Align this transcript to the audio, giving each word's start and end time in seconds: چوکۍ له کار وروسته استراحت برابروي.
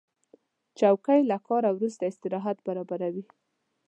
چوکۍ 0.79 1.19
له 1.31 1.37
کار 1.47 1.63
وروسته 1.77 2.03
استراحت 2.07 2.57
برابروي. 2.67 3.23